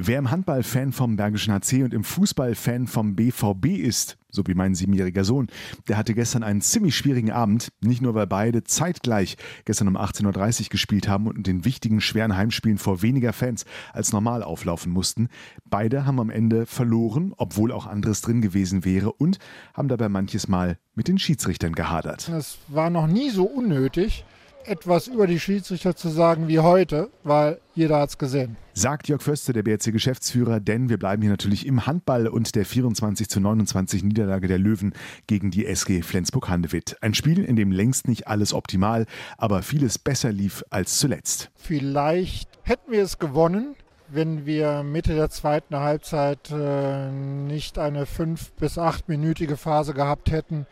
[0.00, 4.46] Wer im Handball Fan vom Bergischen HC und im Fußball Fan vom BVB ist, so
[4.46, 5.48] wie mein siebenjähriger Sohn,
[5.88, 7.72] der hatte gestern einen ziemlich schwierigen Abend.
[7.80, 12.00] Nicht nur, weil beide zeitgleich gestern um 18.30 Uhr gespielt haben und in den wichtigen,
[12.00, 15.30] schweren Heimspielen vor weniger Fans als normal auflaufen mussten.
[15.64, 19.40] Beide haben am Ende verloren, obwohl auch anderes drin gewesen wäre und
[19.74, 22.28] haben dabei manches Mal mit den Schiedsrichtern gehadert.
[22.28, 24.24] Es war noch nie so unnötig
[24.68, 28.56] etwas über die Schiedsrichter zu sagen wie heute, weil jeder hat es gesehen.
[28.74, 33.28] Sagt Jörg Förster, der BRC-Geschäftsführer, denn wir bleiben hier natürlich im Handball und der 24
[33.28, 34.92] zu 29 Niederlage der Löwen
[35.26, 36.96] gegen die SG Flensburg-Handewitt.
[37.00, 41.50] Ein Spiel, in dem längst nicht alles optimal, aber vieles besser lief als zuletzt.
[41.56, 43.74] Vielleicht hätten wir es gewonnen,
[44.08, 50.66] wenn wir Mitte der zweiten Halbzeit äh, nicht eine fünf- bis achtminütige Phase gehabt hätten,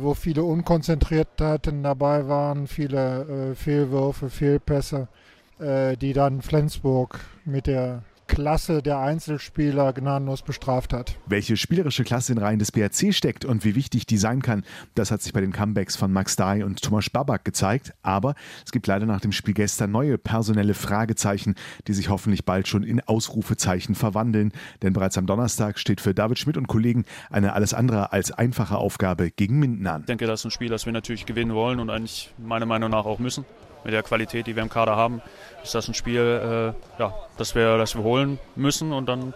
[0.00, 5.08] wo viele Unkonzentriertheiten dabei waren, viele äh, Fehlwürfe, Fehlpässe,
[5.58, 11.16] äh, die dann Flensburg mit der Klasse der Einzelspieler gnadenlos bestraft hat.
[11.26, 15.10] Welche spielerische Klasse in Reihen des BRC steckt und wie wichtig die sein kann, das
[15.10, 17.94] hat sich bei den Comebacks von Max Dahy und Thomas Babak gezeigt.
[18.02, 18.34] Aber
[18.64, 21.56] es gibt leider nach dem Spiel gestern neue personelle Fragezeichen,
[21.88, 24.52] die sich hoffentlich bald schon in Ausrufezeichen verwandeln.
[24.82, 28.76] Denn bereits am Donnerstag steht für David Schmidt und Kollegen eine alles andere als einfache
[28.76, 30.02] Aufgabe gegen Minden an.
[30.02, 32.90] Ich denke, das ist ein Spiel, das wir natürlich gewinnen wollen und eigentlich meiner Meinung
[32.90, 33.44] nach auch müssen
[33.88, 35.22] mit der Qualität, die wir im Kader haben,
[35.64, 39.32] ist das ein Spiel, äh, ja, das wir, das wir holen müssen und dann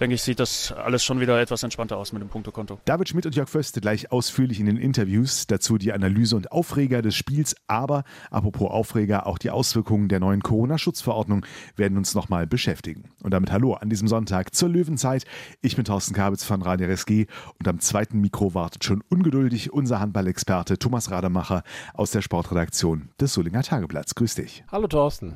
[0.00, 2.78] denke ich, sieht das alles schon wieder etwas entspannter aus mit dem Punktekonto.
[2.84, 7.02] David Schmidt und Jörg Föste gleich ausführlich in den Interviews, dazu die Analyse und Aufreger
[7.02, 13.10] des Spiels, aber apropos Aufreger, auch die Auswirkungen der neuen Corona-Schutzverordnung werden uns nochmal beschäftigen.
[13.22, 15.24] Und damit hallo an diesem Sonntag zur Löwenzeit.
[15.60, 17.26] Ich bin Thorsten Kabitz von Radio RSG
[17.58, 21.62] und am zweiten Mikro wartet schon ungeduldig unser Handballexperte Thomas Rademacher
[21.94, 24.14] aus der Sportredaktion des Solinger Tageblatts.
[24.14, 24.64] Grüß dich.
[24.70, 25.32] Hallo Thorsten.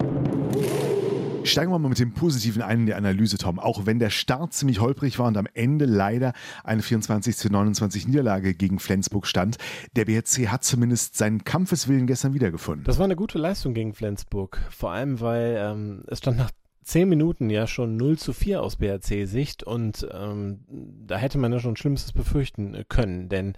[1.49, 3.59] Steigen wir mal mit dem Positiven ein in der Analyse, Tom.
[3.59, 6.33] Auch wenn der Start ziemlich holprig war und am Ende leider
[6.63, 9.57] eine 24 zu 29 Niederlage gegen Flensburg stand,
[9.97, 12.85] der BRC hat zumindest seinen Kampfeswillen gestern wiedergefunden.
[12.85, 14.61] Das war eine gute Leistung gegen Flensburg.
[14.71, 16.51] Vor allem, weil ähm, es stand nach
[16.89, 20.61] zehn Minuten ja schon 0 zu 4 aus BRC-Sicht und ähm,
[21.07, 23.55] da hätte man ja schon Schlimmstes befürchten äh, können, denn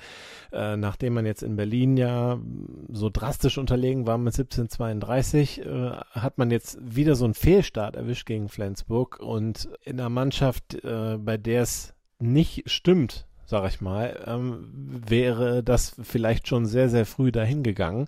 [0.53, 2.39] äh, nachdem man jetzt in Berlin ja
[2.89, 8.27] so drastisch unterlegen war mit 1732, äh, hat man jetzt wieder so einen Fehlstart erwischt
[8.27, 14.25] gegen Flensburg und in einer Mannschaft, äh, bei der es nicht stimmt, sag ich mal,
[14.27, 14.69] ähm,
[15.09, 18.07] wäre das vielleicht schon sehr, sehr früh dahin gegangen,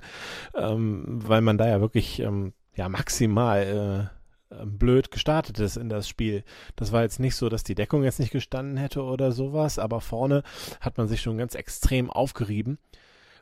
[0.55, 4.22] ähm, weil man da ja wirklich ähm, ja maximal äh,
[4.65, 6.45] blöd gestartet ist in das Spiel.
[6.77, 10.01] Das war jetzt nicht so, dass die Deckung jetzt nicht gestanden hätte oder sowas, aber
[10.01, 10.43] vorne
[10.81, 12.79] hat man sich schon ganz extrem aufgerieben.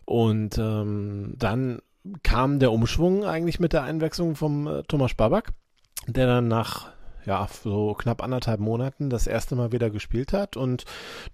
[0.04, 1.80] Und ähm, dann
[2.22, 5.52] kam der Umschwung eigentlich mit der Einwechslung vom äh, Thomas Babak,
[6.06, 6.90] der dann nach
[7.26, 10.84] ja, so knapp anderthalb Monaten das erste Mal wieder gespielt hat und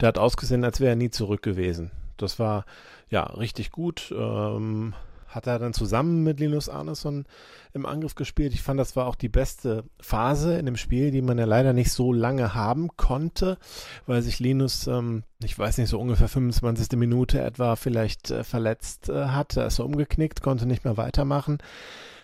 [0.01, 1.93] der hat ausgesehen, als wäre er nie zurück gewesen.
[2.17, 2.65] Das war
[3.09, 4.13] ja richtig gut.
[4.17, 4.95] Ähm,
[5.37, 7.27] hat er dann zusammen mit Linus Arneson
[7.75, 8.55] im Angriff gespielt.
[8.55, 11.75] Ich fand, das war auch die beste Phase in dem Spiel, die man ja leider
[11.75, 13.59] nicht so lange haben konnte,
[14.07, 16.99] weil sich Linus, ähm, ich weiß nicht, so ungefähr 25.
[16.99, 19.57] Minute etwa vielleicht äh, verletzt äh, hat.
[19.57, 21.59] Da ist er umgeknickt, konnte nicht mehr weitermachen.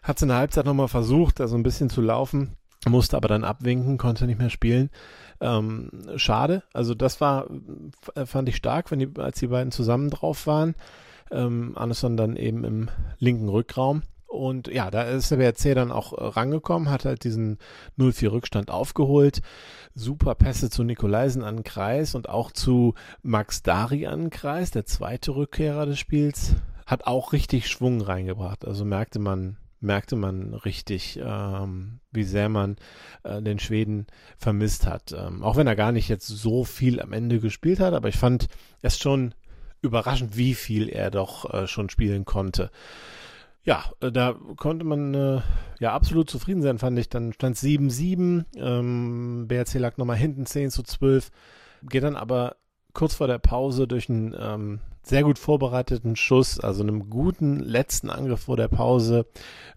[0.02, 2.56] Hat es in der Halbzeit nochmal versucht, also ein bisschen zu laufen,
[2.88, 4.90] musste aber dann abwinken, konnte nicht mehr spielen.
[5.40, 6.62] Ähm, schade.
[6.72, 7.46] Also das war,
[8.24, 10.74] fand ich stark, wenn die, als die beiden zusammen drauf waren
[11.30, 12.88] ähm, Anderson dann eben im
[13.18, 14.02] linken Rückraum.
[14.32, 17.58] Und ja, da ist der BRC dann auch äh, rangekommen, hat halt diesen
[17.98, 19.42] 0-4 Rückstand aufgeholt.
[19.94, 25.36] Super Pässe zu Nikolaisen an Kreis und auch zu Max Dari an Kreis, der zweite
[25.36, 26.54] Rückkehrer des Spiels.
[26.86, 28.66] Hat auch richtig Schwung reingebracht.
[28.66, 32.76] Also merkte man, merkte man richtig, ähm, wie sehr man
[33.24, 34.06] äh, den Schweden
[34.38, 35.12] vermisst hat.
[35.12, 38.16] Ähm, auch wenn er gar nicht jetzt so viel am Ende gespielt hat, aber ich
[38.16, 38.48] fand
[38.80, 39.34] es schon
[39.82, 42.70] überraschend, wie viel er doch äh, schon spielen konnte.
[43.64, 45.40] Ja, äh, da konnte man äh,
[45.78, 47.08] ja absolut zufrieden sein, fand ich.
[47.08, 51.30] Dann stand 7-7, ähm, BRC lag nochmal hinten 10 zu 12,
[51.88, 52.56] geht dann aber
[52.92, 58.10] kurz vor der Pause durch einen ähm, sehr gut vorbereiteten Schuss, also einem guten letzten
[58.10, 59.26] Angriff vor der Pause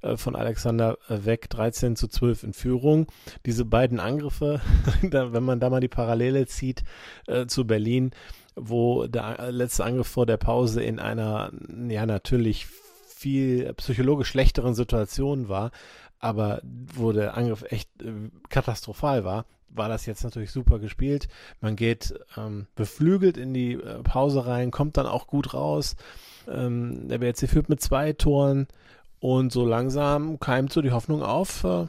[0.02, 3.08] äh, von Alexander äh, weg, 13 zu 12 in Führung.
[3.46, 4.62] Diese beiden Angriffe,
[5.02, 6.84] wenn man da mal die Parallele zieht
[7.28, 8.12] äh, zu Berlin,
[8.56, 11.52] wo der letzte Angriff vor der Pause in einer,
[11.90, 12.68] ja, natürlich
[13.06, 15.72] viel psychologisch schlechteren Situation war,
[16.20, 18.12] aber wo der Angriff echt äh,
[18.50, 19.46] katastrophal war.
[19.70, 21.28] war das jetzt natürlich super gespielt.
[21.60, 25.96] Man geht ähm, beflügelt in die äh, Pause rein, kommt dann auch gut raus.
[26.48, 28.68] Ähm, der BRC führt mit zwei Toren
[29.20, 31.88] und so langsam keimt so die Hoffnung auf, äh,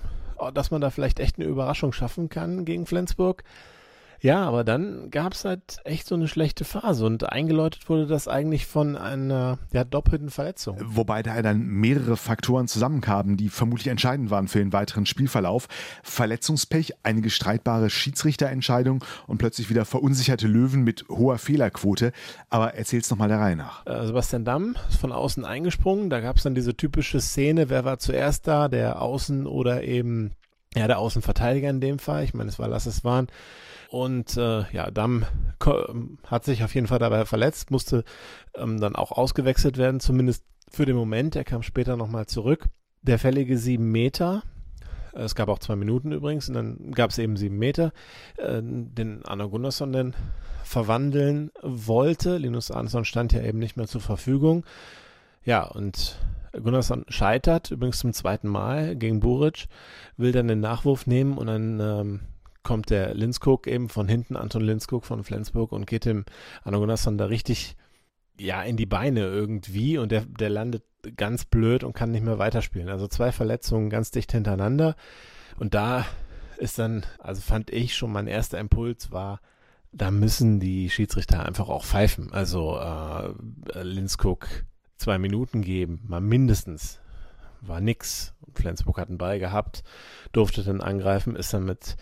[0.52, 3.44] dass man da vielleicht echt eine Überraschung schaffen kann gegen Flensburg.
[4.20, 8.28] Ja, aber dann gab es halt echt so eine schlechte Phase und eingeläutet wurde das
[8.28, 10.78] eigentlich von einer ja, doppelten Verletzung.
[10.82, 15.68] Wobei da dann mehrere Faktoren zusammenkamen, die vermutlich entscheidend waren für den weiteren Spielverlauf.
[16.02, 22.12] Verletzungspech, einige streitbare Schiedsrichterentscheidungen und plötzlich wieder verunsicherte Löwen mit hoher Fehlerquote.
[22.48, 23.86] Aber erzähl's nochmal der Reihe nach.
[23.86, 26.10] Äh, Sebastian Damm ist von außen eingesprungen.
[26.10, 30.32] Da gab es dann diese typische Szene, wer war zuerst da, der Außen oder eben
[30.74, 32.24] ja, der Außenverteidiger in dem Fall.
[32.24, 33.28] Ich meine, es war Lasses Wahn.
[33.96, 35.24] Und äh, ja, Damm
[36.26, 38.04] hat sich auf jeden Fall dabei verletzt, musste
[38.54, 41.34] ähm, dann auch ausgewechselt werden, zumindest für den Moment.
[41.34, 42.66] Er kam später nochmal zurück.
[43.00, 44.42] Der fällige sieben Meter,
[45.14, 47.94] es gab auch zwei Minuten übrigens, und dann gab es eben sieben Meter,
[48.36, 50.14] äh, den Anna Gunnarsson dann
[50.62, 52.36] verwandeln wollte.
[52.36, 54.66] Linus Arnsson stand ja eben nicht mehr zur Verfügung.
[55.42, 56.18] Ja, und
[56.52, 59.68] Gunnarsson scheitert übrigens zum zweiten Mal gegen Buric,
[60.18, 62.20] will dann den Nachwurf nehmen und dann ähm,
[62.66, 66.24] kommt der Linskog eben von hinten, Anton Linskog von Flensburg und geht dem
[66.64, 67.76] Arno Gunnarsson da richtig
[68.40, 70.82] ja in die Beine irgendwie und der, der landet
[71.16, 72.88] ganz blöd und kann nicht mehr weiterspielen.
[72.88, 74.96] Also zwei Verletzungen ganz dicht hintereinander
[75.60, 76.06] und da
[76.58, 79.40] ist dann, also fand ich schon mein erster Impuls war,
[79.92, 82.32] da müssen die Schiedsrichter einfach auch pfeifen.
[82.32, 84.48] Also äh, Linskog
[84.96, 86.98] zwei Minuten geben, mal mindestens.
[87.60, 88.34] War nix.
[88.54, 89.84] Flensburg hat einen Ball gehabt,
[90.32, 91.96] durfte dann angreifen, ist dann mit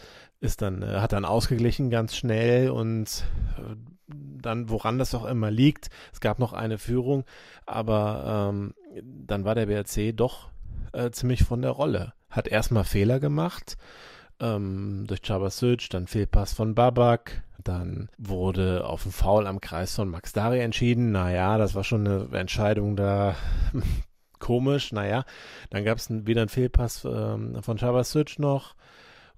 [0.45, 3.25] ist dann, äh, hat dann ausgeglichen ganz schnell und
[3.59, 3.77] äh,
[4.07, 7.25] dann, woran das auch immer liegt, es gab noch eine Führung,
[7.67, 10.51] aber ähm, dann war der BRC doch
[10.93, 12.13] äh, ziemlich von der Rolle.
[12.29, 13.77] Hat erstmal Fehler gemacht,
[14.41, 20.09] ähm, durch Chabasic, dann Fehlpass von Babak, dann wurde auf den Foul am Kreis von
[20.09, 21.13] Max Dari entschieden.
[21.13, 23.35] Naja, das war schon eine Entscheidung da
[24.39, 24.93] komisch.
[24.93, 25.25] Naja,
[25.71, 28.75] dann gab es wieder einen Fehlpass ähm, von Chabasic noch.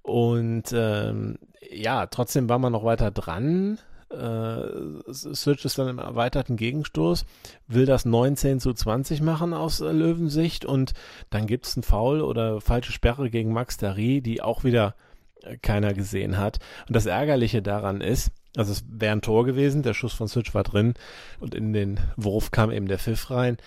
[0.07, 1.37] Und ähm,
[1.69, 3.77] ja, trotzdem war man noch weiter dran.
[4.09, 7.25] Äh, Switch ist dann im erweiterten Gegenstoß,
[7.67, 10.93] will das 19 zu 20 machen aus äh, Löwensicht und
[11.29, 14.95] dann gibt es einen Foul oder falsche Sperre gegen Max Dari, die auch wieder
[15.43, 16.59] äh, keiner gesehen hat.
[16.87, 20.55] Und das Ärgerliche daran ist, also es wäre ein Tor gewesen, der Schuss von Switch
[20.55, 20.93] war drin
[21.41, 23.57] und in den Wurf kam eben der Pfiff rein.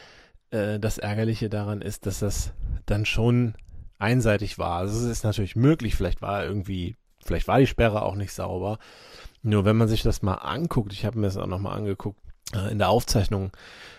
[0.53, 2.55] Äh, das Ärgerliche daran ist, dass das
[2.87, 3.57] dann schon
[4.01, 4.79] einseitig war.
[4.79, 8.79] Also es ist natürlich möglich, vielleicht war irgendwie, vielleicht war die Sperre auch nicht sauber.
[9.43, 12.21] Nur wenn man sich das mal anguckt, ich habe mir das auch nochmal angeguckt,
[12.55, 13.53] äh, in der Aufzeichnung,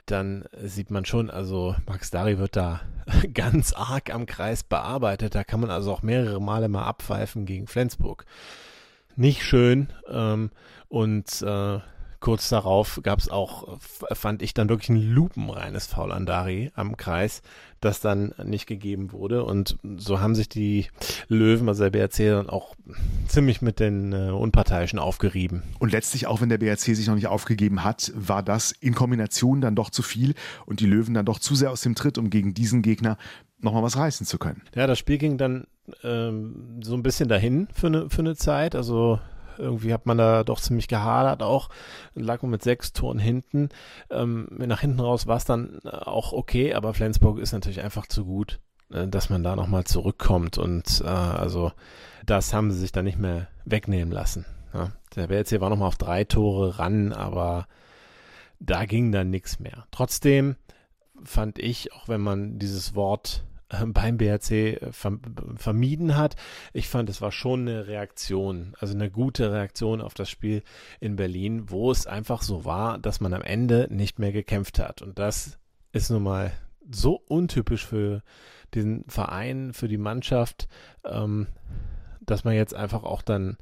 [0.06, 2.82] dann sieht man schon, also Max Dari wird da
[3.34, 5.36] ganz arg am Kreis bearbeitet.
[5.36, 8.26] Da kann man also auch mehrere Male mal abpfeifen gegen Flensburg.
[9.16, 9.88] Nicht schön.
[10.10, 10.52] Ähm,
[10.90, 11.80] und äh,
[12.22, 13.78] kurz darauf gab es auch,
[14.14, 17.42] fand ich dann wirklich ein lupenreines Foul an Dari am Kreis,
[17.82, 19.44] das dann nicht gegeben wurde.
[19.44, 20.88] Und so haben sich die
[21.28, 22.76] Löwen, also der BRC, dann auch
[23.28, 25.64] ziemlich mit den äh, Unparteiischen aufgerieben.
[25.80, 29.60] Und letztlich, auch wenn der BRC sich noch nicht aufgegeben hat, war das in Kombination
[29.60, 30.36] dann doch zu viel
[30.66, 33.18] und die Löwen dann doch zu sehr aus dem Tritt, um gegen diesen Gegner
[33.60, 34.62] nochmal was reißen zu können.
[34.76, 35.66] Ja, das Spiel ging dann
[36.04, 38.76] ähm, so ein bisschen dahin für eine, für eine Zeit.
[38.76, 39.20] Also
[39.62, 41.70] irgendwie hat man da doch ziemlich gehadert auch.
[42.16, 43.70] Lag man mit sechs Toren hinten.
[44.10, 48.08] Ähm, nach hinten raus war es dann äh, auch okay, aber Flensburg ist natürlich einfach
[48.08, 48.60] zu gut,
[48.92, 50.58] äh, dass man da nochmal zurückkommt.
[50.58, 51.72] Und äh, also
[52.26, 54.46] das haben sie sich dann nicht mehr wegnehmen lassen.
[54.74, 54.92] Ja.
[55.16, 57.68] Der WLC war nochmal auf drei Tore ran, aber
[58.60, 59.86] da ging dann nichts mehr.
[59.92, 60.56] Trotzdem
[61.24, 63.44] fand ich, auch wenn man dieses Wort
[63.88, 64.92] beim BRC äh,
[65.56, 66.36] vermieden hat.
[66.74, 70.64] Ich fand, es war schon eine Reaktion, also eine gute Reaktion auf das Spiel
[71.00, 75.02] in Berlin, wo es einfach so war, dass man am Ende nicht mehr gekämpft hat.
[75.02, 75.58] Und das
[75.92, 76.52] ist nun mal
[76.90, 78.24] so untypisch für
[78.74, 80.68] den Verein, für die Mannschaft,
[81.06, 81.48] ähm,
[82.22, 83.58] dass man jetzt einfach auch dann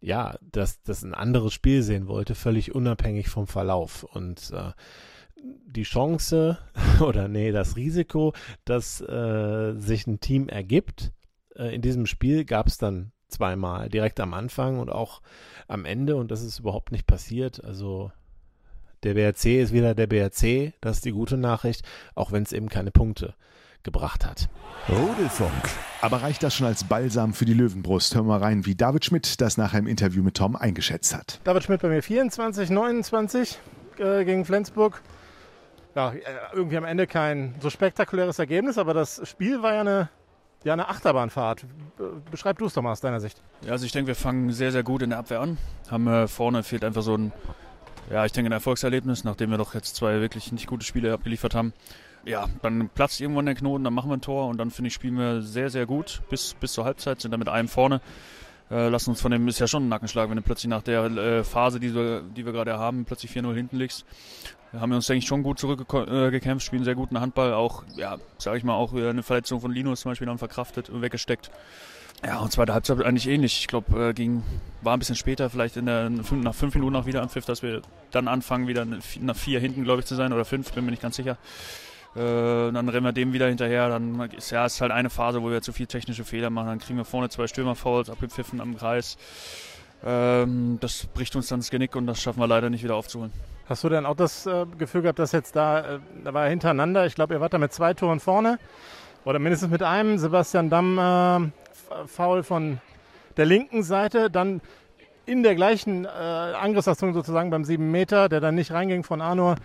[0.00, 4.04] ja, dass das ein anderes Spiel sehen wollte, völlig unabhängig vom Verlauf.
[4.04, 4.72] Und äh,
[5.42, 6.58] die Chance
[7.00, 8.32] oder nee, das Risiko,
[8.64, 11.12] dass äh, sich ein Team ergibt.
[11.54, 15.20] Äh, in diesem Spiel gab es dann zweimal, direkt am Anfang und auch
[15.66, 17.62] am Ende und das ist überhaupt nicht passiert.
[17.62, 18.10] Also
[19.02, 21.82] der BRC ist wieder der BRC, das ist die gute Nachricht,
[22.14, 23.34] auch wenn es eben keine Punkte
[23.84, 24.48] gebracht hat.
[24.88, 25.52] Rudelfunk.
[26.00, 28.14] Aber reicht das schon als Balsam für die Löwenbrust?
[28.14, 31.40] Hören wir mal rein, wie David Schmidt das nachher im Interview mit Tom eingeschätzt hat.
[31.44, 33.58] David Schmidt bei mir 24, 29
[33.98, 35.00] äh, gegen Flensburg
[35.98, 36.12] ja,
[36.52, 40.08] irgendwie am Ende kein so spektakuläres Ergebnis, aber das Spiel war ja eine
[40.64, 41.64] ja eine Achterbahnfahrt.
[42.30, 43.40] Beschreib du es doch mal aus deiner Sicht.
[43.64, 45.56] Ja, also ich denke, wir fangen sehr, sehr gut in der Abwehr an.
[45.90, 47.32] Haben äh, vorne fehlt einfach so ein,
[48.10, 51.54] ja, ich denke, ein Erfolgserlebnis, nachdem wir doch jetzt zwei wirklich nicht gute Spiele abgeliefert
[51.54, 51.72] haben.
[52.24, 54.94] Ja, dann platzt irgendwann der Knoten, dann machen wir ein Tor und dann finde ich,
[54.94, 58.00] spielen wir sehr, sehr gut bis, bis zur Halbzeit, sind dann mit einem vorne.
[58.70, 61.04] Äh, lassen uns von dem, ist ja schon ein Nackenschlag, wenn du plötzlich nach der
[61.04, 64.04] äh, Phase, die wir, die wir gerade haben, plötzlich 4-0 hinten liegst.
[64.72, 68.18] Da haben wir uns, denke ich, schon gut zurückgekämpft, spielen sehr guten Handball, auch, ja,
[68.36, 71.50] sage ich mal, auch eine Verletzung von Linus zum Beispiel dann verkraftet und weggesteckt.
[72.24, 73.60] Ja, und zweite Halbzeit eigentlich ähnlich.
[73.60, 74.42] Ich glaube, äh, ging
[74.82, 78.28] war ein bisschen später, vielleicht in der nach fünf Minuten nach Wiederanpfiff, dass wir dann
[78.28, 81.16] anfangen, wieder nach vier hinten, glaube ich, zu sein oder fünf, bin mir nicht ganz
[81.16, 81.38] sicher.
[82.18, 83.88] Äh, dann rennen wir dem wieder hinterher.
[83.88, 86.66] Dann ist ja ist halt eine Phase, wo wir zu viel technische Fehler machen.
[86.66, 89.16] Dann kriegen wir vorne zwei Stürmerfouls abgepfiffen am Kreis.
[90.04, 93.32] Ähm, das bricht uns dann das Genick und das schaffen wir leider nicht wieder aufzuholen.
[93.68, 97.06] Hast du denn auch das äh, Gefühl gehabt, dass jetzt da, äh, da war hintereinander,
[97.06, 98.58] ich glaube, ihr wart da mit zwei Toren vorne
[99.24, 102.80] oder mindestens mit einem, Sebastian Damm äh, Foul von
[103.36, 104.60] der linken Seite, dann
[105.26, 109.56] in der gleichen äh, Angriffsaktion sozusagen beim 7 Meter, der dann nicht reinging von Arnor,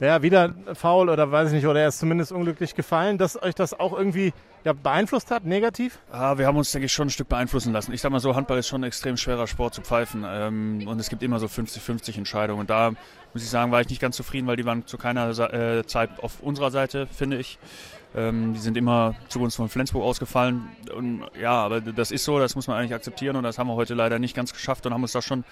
[0.00, 3.54] ja, wieder faul oder weiß ich nicht, oder er ist zumindest unglücklich gefallen, dass euch
[3.54, 4.32] das auch irgendwie
[4.64, 5.98] ja, beeinflusst hat, negativ?
[6.12, 7.92] Ja, wir haben uns, denke ich, schon ein Stück beeinflussen lassen.
[7.92, 10.98] Ich sag mal so, Handball ist schon ein extrem schwerer Sport zu pfeifen ähm, und
[10.98, 12.60] es gibt immer so 50-50 Entscheidungen.
[12.60, 12.90] Und da
[13.32, 16.10] muss ich sagen, war ich nicht ganz zufrieden, weil die waren zu keiner äh, Zeit
[16.20, 17.58] auf unserer Seite, finde ich.
[18.14, 20.68] Ähm, die sind immer zugunsten von Flensburg ausgefallen.
[20.94, 23.74] Und ja, aber das ist so, das muss man eigentlich akzeptieren und das haben wir
[23.74, 25.44] heute leider nicht ganz geschafft und haben uns da schon ein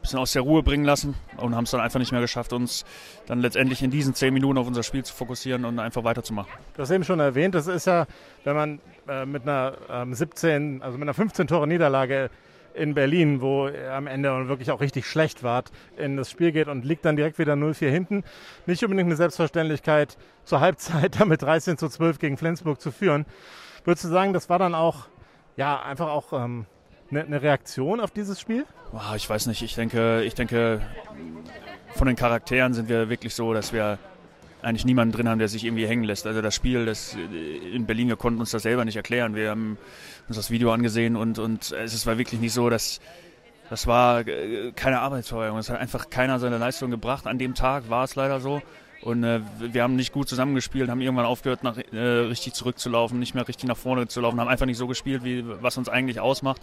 [0.00, 2.86] bisschen aus der Ruhe bringen lassen und haben es dann einfach nicht mehr geschafft, uns
[3.26, 6.50] dann letztendlich in diesen zehn Minuten auf unser Spiel zu fokussieren und einfach weiterzumachen.
[6.74, 8.06] Du hast eben schon erwähnt, das ist ja,
[8.44, 12.30] wenn man äh, mit einer ähm, 17, also mit einer 15 Tore Niederlage
[12.78, 15.64] in Berlin, wo am Ende wirklich auch richtig schlecht war,
[15.96, 18.24] in das Spiel geht und liegt dann direkt wieder 0-4 hinten.
[18.66, 23.26] Nicht unbedingt eine Selbstverständlichkeit, zur Halbzeit damit 13 zu 12 gegen Flensburg zu führen.
[23.84, 25.06] Würdest du sagen, das war dann auch,
[25.56, 26.66] ja, einfach auch ähm,
[27.10, 28.64] eine, eine Reaktion auf dieses Spiel?
[28.92, 29.62] Oh, ich weiß nicht.
[29.62, 30.80] Ich denke, ich denke,
[31.94, 33.98] von den Charakteren sind wir wirklich so, dass wir
[34.62, 36.26] eigentlich niemanden drin haben, der sich irgendwie hängen lässt.
[36.26, 37.16] Also das Spiel, das
[37.72, 39.34] in Berlin, wir konnten uns das selber nicht erklären.
[39.34, 39.78] Wir haben
[40.26, 43.00] uns das Video angesehen und, und es war wirklich nicht so, dass
[43.70, 45.58] das war äh, keine Arbeitsverweigerung.
[45.58, 47.26] Es hat einfach keiner seine Leistung gebracht.
[47.26, 48.62] An dem Tag war es leider so.
[49.02, 53.34] Und äh, wir haben nicht gut zusammengespielt, haben irgendwann aufgehört, nach, äh, richtig zurückzulaufen, nicht
[53.34, 56.18] mehr richtig nach vorne zu laufen, haben einfach nicht so gespielt, wie was uns eigentlich
[56.18, 56.60] ausmacht.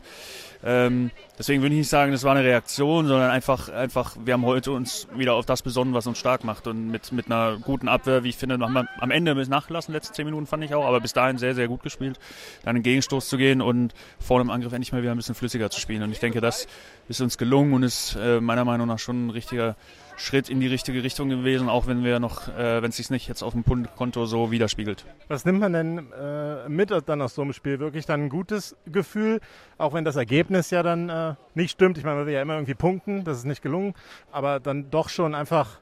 [0.64, 4.46] Ähm, deswegen würde ich nicht sagen, das war eine Reaktion, sondern einfach, einfach, wir haben
[4.46, 6.68] heute uns wieder auf das besonnen, was uns stark macht.
[6.68, 10.14] Und mit, mit einer guten Abwehr, wie ich finde, haben wir am Ende nachgelassen, letzte
[10.14, 12.20] zehn Minuten fand ich auch, aber bis dahin sehr, sehr gut gespielt.
[12.64, 15.70] Dann einen Gegenstoß zu gehen und vor dem Angriff endlich mal wieder ein bisschen flüssiger
[15.70, 16.04] zu spielen.
[16.04, 16.68] Und ich denke, das
[17.08, 19.76] ist uns gelungen und ist äh, meiner Meinung nach schon ein richtiger
[20.18, 23.28] Schritt in die richtige Richtung gewesen, auch wenn wir noch, äh, wenn es sich nicht
[23.28, 25.06] jetzt auf dem Punktkonto so widerspiegelt.
[25.28, 27.80] Was nimmt man denn äh, mit dann aus so einem Spiel?
[27.80, 29.42] Wirklich dann ein gutes Gefühl,
[29.78, 31.98] auch wenn das Ergebnis ja dann äh, nicht stimmt.
[31.98, 33.94] Ich meine, man will ja immer irgendwie punkten, das ist nicht gelungen,
[34.32, 35.80] aber dann doch schon einfach,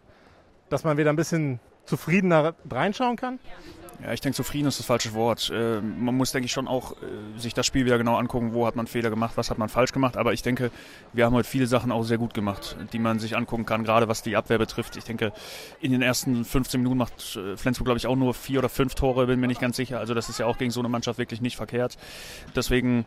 [0.70, 3.40] dass man wieder ein bisschen zufriedener reinschauen kann?
[3.44, 3.83] Ja,
[4.14, 5.50] ich denke, zufrieden ist das falsche Wort.
[5.50, 8.68] Äh, man muss, denke ich, schon auch äh, sich das Spiel wieder genau angucken, wo
[8.68, 10.18] hat man Fehler gemacht, was hat man falsch gemacht.
[10.18, 10.72] Aber ich denke,
[11.14, 14.08] wir haben heute viele Sachen auch sehr gut gemacht, die man sich angucken kann, gerade
[14.08, 14.98] was die Abwehr betrifft.
[14.98, 15.32] Ich denke,
[15.80, 18.96] in den ersten 15 Minuten macht äh, Flensburg, glaube ich, auch nur vier oder fünf
[18.96, 20.00] Tore, bin mir nicht ganz sicher.
[20.00, 21.98] Also das ist ja auch gegen so eine Mannschaft wirklich nicht verkehrt.
[22.56, 23.06] Deswegen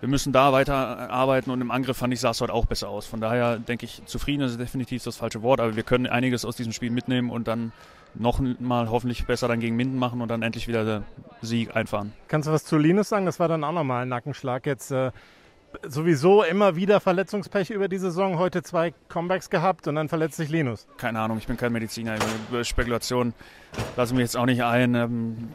[0.00, 2.88] wir müssen da weiter arbeiten und im Angriff fand ich, sah es heute auch besser
[2.88, 3.06] aus.
[3.06, 6.56] Von daher denke ich, zufrieden ist definitiv das falsche Wort, aber wir können einiges aus
[6.56, 7.72] diesem Spiel mitnehmen und dann
[8.14, 11.02] noch mal hoffentlich besser dann gegen Minden machen und dann endlich wieder der
[11.42, 12.12] Sieg einfahren.
[12.28, 13.26] Kannst du was zu Linus sagen?
[13.26, 14.66] Das war dann auch nochmal ein Nackenschlag.
[14.66, 15.10] Jetzt äh,
[15.86, 18.38] sowieso immer wieder Verletzungspech über die Saison.
[18.38, 20.86] Heute zwei Comebacks gehabt und dann verletzt sich Linus.
[20.96, 22.16] Keine Ahnung, ich bin kein Mediziner.
[22.62, 23.34] Spekulationen
[23.96, 24.94] lassen wir jetzt auch nicht ein.
[24.94, 25.48] Ähm,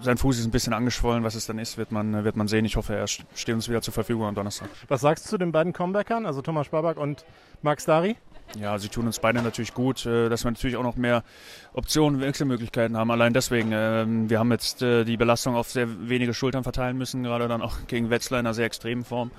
[0.00, 1.24] sein Fuß ist ein bisschen angeschwollen.
[1.24, 2.64] Was es dann ist, wird man, wird man sehen.
[2.64, 4.68] Ich hoffe, er steht uns wieder zur Verfügung am Donnerstag.
[4.88, 7.24] Was sagst du zu den beiden Comebackern, also Thomas Spabak und
[7.62, 8.16] Max Dari?
[8.58, 11.22] Ja, sie tun uns beide natürlich gut, äh, dass wir natürlich auch noch mehr
[11.72, 13.10] Optionen, Wechselmöglichkeiten haben.
[13.10, 17.22] Allein deswegen, ähm, wir haben jetzt äh, die Belastung auf sehr wenige Schultern verteilen müssen,
[17.22, 19.30] gerade dann auch gegen Wetzlar in einer sehr extremen Form.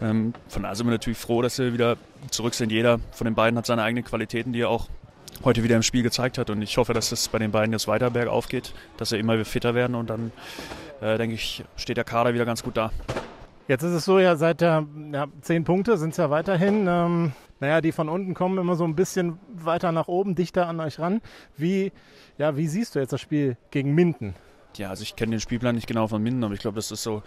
[0.00, 1.96] Ähm, von daher sind wir natürlich froh, dass wir wieder
[2.30, 2.72] zurück sind.
[2.72, 4.88] Jeder von den beiden hat seine eigenen Qualitäten, die er auch
[5.44, 6.48] heute wieder im Spiel gezeigt hat.
[6.48, 9.44] Und ich hoffe, dass es bei den beiden jetzt weiter bergauf geht, dass sie immer
[9.44, 10.32] fitter werden und dann,
[11.02, 12.90] äh, denke ich, steht der Kader wieder ganz gut da.
[13.68, 16.86] Jetzt ist es so, ja, seit der ja, zehn Punkte sind es ja weiterhin.
[16.88, 20.80] Ähm, naja, die von unten kommen immer so ein bisschen weiter nach oben, dichter an
[20.80, 21.20] euch ran.
[21.56, 21.92] Wie,
[22.38, 24.34] ja, wie siehst du jetzt das Spiel gegen Minden?
[24.78, 27.02] Ja, also ich kenne den Spielplan nicht genau von Minden, aber ich glaube, das ist
[27.02, 27.22] so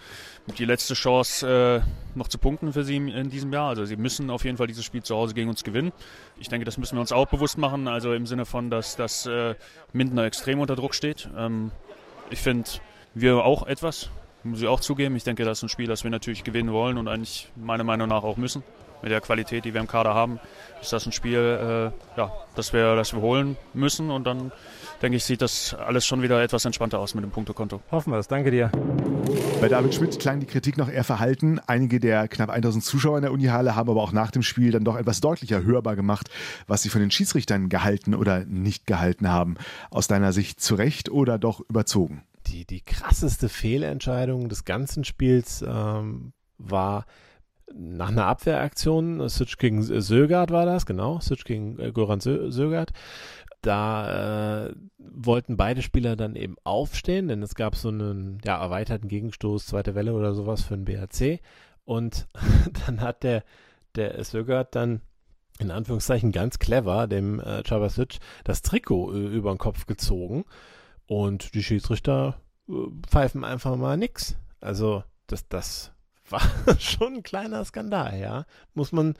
[0.58, 3.70] die letzte Chance, äh, noch zu punkten für sie in diesem Jahr.
[3.70, 5.92] Also sie müssen auf jeden Fall dieses Spiel zu Hause gegen uns gewinnen.
[6.38, 9.26] Ich denke, das müssen wir uns auch bewusst machen, also im Sinne von, dass, dass
[9.26, 9.56] äh,
[9.92, 11.28] Mindener extrem unter Druck steht.
[11.36, 11.72] Ähm,
[12.30, 12.70] ich finde,
[13.14, 14.10] wir auch etwas.
[14.44, 15.16] muss ich auch zugeben.
[15.16, 18.08] Ich denke, das ist ein Spiel, das wir natürlich gewinnen wollen und eigentlich meiner Meinung
[18.08, 18.62] nach auch müssen.
[19.02, 20.38] Mit der Qualität, die wir im Kader haben,
[20.80, 24.52] ist das ein Spiel, äh, ja, das, wir, das wir holen müssen und dann
[25.02, 27.80] denke ich, sieht das alles schon wieder etwas entspannter aus mit dem Punktekonto.
[27.90, 28.28] Hoffen wir es.
[28.28, 28.70] Danke dir.
[29.60, 31.60] Bei David Schmidt klang die Kritik noch eher verhalten.
[31.66, 34.84] Einige der knapp 1000 Zuschauer in der Unihalle haben aber auch nach dem Spiel dann
[34.84, 36.30] doch etwas deutlicher hörbar gemacht,
[36.66, 39.56] was sie von den Schiedsrichtern gehalten oder nicht gehalten haben.
[39.90, 42.22] Aus deiner Sicht zu Recht oder doch überzogen?
[42.46, 47.06] Die, die krasseste Fehlentscheidung des ganzen Spiels ähm, war
[47.74, 52.92] nach einer Abwehraktion, Switch gegen Sögard war das, genau, Switch gegen äh, Goran Sögard.
[53.62, 59.08] Da äh, wollten beide Spieler dann eben aufstehen, denn es gab so einen ja, erweiterten
[59.08, 61.40] Gegenstoß, zweite Welle oder sowas für den BAC.
[61.84, 62.26] Und
[62.86, 63.44] dann hat der,
[63.96, 65.02] der Sögard dann
[65.58, 70.44] in Anführungszeichen ganz clever dem äh, Chabasic das Trikot äh, über den Kopf gezogen
[71.06, 72.72] und die Schiedsrichter äh,
[73.06, 74.36] pfeifen einfach mal nix.
[74.60, 75.92] Also das, das
[76.66, 78.44] war schon ein kleiner Skandal, ja.
[78.74, 79.14] Muss man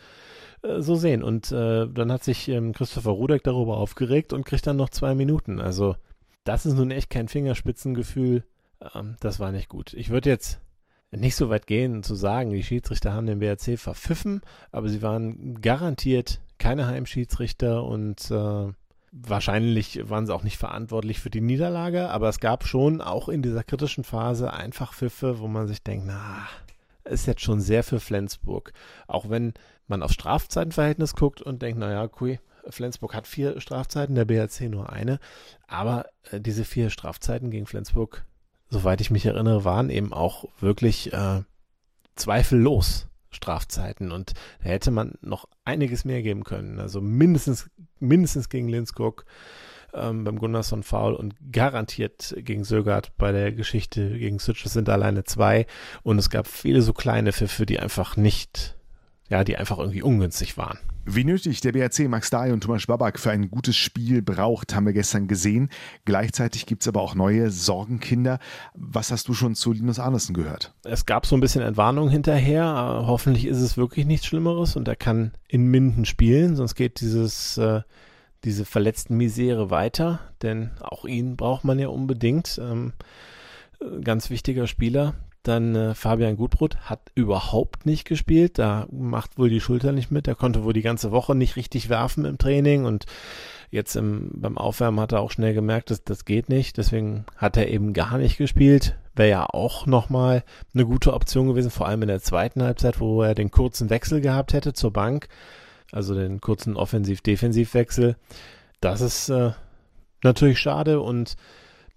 [0.63, 1.23] äh, so sehen.
[1.23, 5.15] Und äh, dann hat sich ähm, Christopher Rudek darüber aufgeregt und kriegt dann noch zwei
[5.15, 5.61] Minuten.
[5.61, 5.97] Also,
[6.45, 8.45] das ist nun echt kein Fingerspitzengefühl.
[8.95, 9.95] Ähm, das war nicht gut.
[9.95, 10.61] Ich würde jetzt
[11.13, 15.61] nicht so weit gehen zu sagen, die Schiedsrichter haben den BRC verpfiffen, aber sie waren
[15.61, 18.73] garantiert keine Heimschiedsrichter und äh,
[19.13, 23.43] wahrscheinlich waren sie auch nicht verantwortlich für die Niederlage, aber es gab schon auch in
[23.43, 26.47] dieser kritischen Phase einfach Pfiffe, wo man sich denkt, na,
[27.05, 28.73] ist jetzt schon sehr für Flensburg.
[29.07, 29.55] Auch wenn
[29.87, 32.39] man auf Strafzeitenverhältnis guckt und denkt, naja, cool,
[32.69, 35.19] Flensburg hat vier Strafzeiten, der BRC nur eine.
[35.67, 38.25] Aber äh, diese vier Strafzeiten gegen Flensburg,
[38.69, 41.43] soweit ich mich erinnere, waren eben auch wirklich äh,
[42.17, 44.13] zweifellos Strafzeiten.
[44.13, 46.79] Und da hätte man noch einiges mehr geben können.
[46.79, 49.25] Also mindestens, mindestens gegen Linskog
[49.95, 54.65] ähm, beim Gunnarsson Foul und garantiert gegen Sögert bei der Geschichte gegen Sütsch.
[54.65, 55.67] Das sind alleine zwei.
[56.03, 58.77] Und es gab viele so kleine Pfiffe, die einfach nicht,
[59.29, 60.79] ja, die einfach irgendwie ungünstig waren.
[61.07, 64.85] Wie nötig der BRC Max Dahl und Thomas Babak für ein gutes Spiel braucht, haben
[64.85, 65.71] wir gestern gesehen.
[66.05, 68.39] Gleichzeitig gibt es aber auch neue Sorgenkinder.
[68.75, 70.75] Was hast du schon zu Linus Arnesen gehört?
[70.85, 73.03] Es gab so ein bisschen Entwarnung hinterher.
[73.07, 77.57] Hoffentlich ist es wirklich nichts Schlimmeres und er kann in Minden spielen, sonst geht dieses
[77.57, 77.81] äh,
[78.45, 82.61] diese verletzten Misere weiter, denn auch ihn braucht man ja unbedingt.
[82.63, 82.93] Ähm,
[84.03, 85.15] ganz wichtiger Spieler.
[85.43, 88.59] Dann äh, Fabian Gutbrot hat überhaupt nicht gespielt.
[88.59, 90.29] Da macht wohl die Schulter nicht mit.
[90.29, 93.07] Er konnte wohl die ganze Woche nicht richtig werfen im Training und
[93.71, 96.77] jetzt im, beim Aufwärmen hat er auch schnell gemerkt, dass das geht nicht.
[96.77, 98.99] Deswegen hat er eben gar nicht gespielt.
[99.15, 103.23] Wäre ja auch nochmal eine gute Option gewesen, vor allem in der zweiten Halbzeit, wo
[103.23, 105.29] er den kurzen Wechsel gehabt hätte zur Bank
[105.93, 108.17] also den kurzen Offensiv-Defensiv-Wechsel.
[108.81, 109.53] Das ist äh,
[110.23, 111.37] natürlich schade und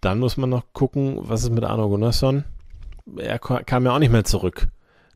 [0.02, 2.44] dann muss man noch gucken, was ist mit Arno Gunnarsson.
[3.18, 4.68] Er kam ja auch nicht mehr zurück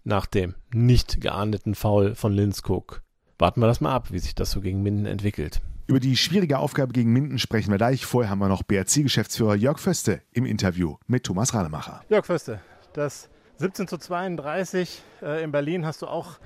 [0.03, 3.01] nach dem nicht geahndeten Foul von Linskog.
[3.37, 5.61] Warten wir das mal ab, wie sich das so gegen Minden entwickelt.
[5.85, 8.05] Über die schwierige Aufgabe gegen Minden sprechen wir gleich.
[8.05, 12.01] Vorher haben wir noch BRC-Geschäftsführer Jörg Föste im Interview mit Thomas Rademacher.
[12.09, 12.59] Jörg Föste,
[12.93, 16.39] das 17 zu 32 äh, in Berlin hast du auch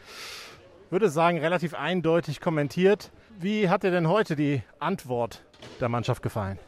[0.91, 3.11] würde sagen, relativ eindeutig kommentiert.
[3.39, 5.41] Wie hat dir denn heute die Antwort
[5.79, 6.59] der Mannschaft gefallen?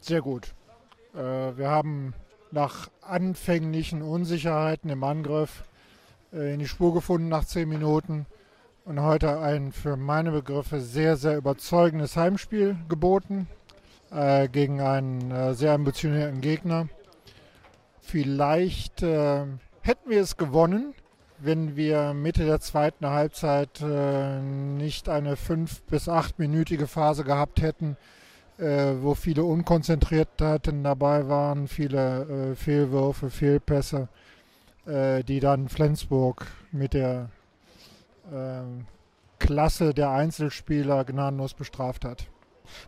[0.00, 0.54] Sehr gut.
[1.12, 2.14] Äh, wir haben
[2.52, 5.64] nach anfänglichen Unsicherheiten im Angriff
[6.32, 8.26] äh, in die Spur gefunden nach zehn Minuten
[8.84, 13.48] und heute ein für meine Begriffe sehr, sehr überzeugendes Heimspiel geboten
[14.12, 16.88] äh, gegen einen sehr ambitionierten Gegner.
[18.02, 20.94] Vielleicht hätten wir es gewonnen,
[21.44, 27.96] wenn wir Mitte der zweiten Halbzeit äh, nicht eine fünf- bis achtminütige Phase gehabt hätten,
[28.58, 34.08] äh, wo viele Unkonzentriertheiten dabei waren, viele äh, Fehlwürfe, Fehlpässe,
[34.86, 37.28] äh, die dann Flensburg mit der
[38.32, 38.86] ähm,
[39.38, 42.26] Klasse der Einzelspieler gnadenlos bestraft hat.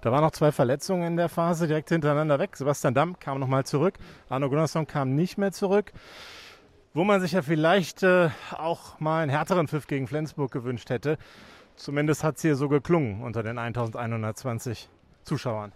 [0.01, 2.57] Da waren noch zwei Verletzungen in der Phase direkt hintereinander weg.
[2.57, 3.95] Sebastian Damm kam nochmal zurück.
[4.31, 5.93] Arno Gunnarsson kam nicht mehr zurück
[6.97, 11.19] wo man sich ja vielleicht äh, auch mal einen härteren Pfiff gegen Flensburg gewünscht hätte.
[11.77, 14.89] Zumindest hat es hier so geklungen unter den 1120
[15.23, 15.73] Zuschauern.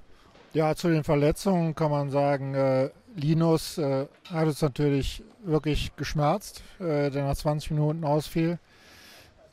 [0.55, 6.63] Ja, zu den Verletzungen kann man sagen, äh, Linus äh, hat es natürlich wirklich geschmerzt,
[6.79, 8.59] äh, der nach 20 Minuten ausfiel.